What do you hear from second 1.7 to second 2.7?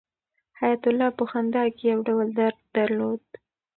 کې یو ډول درد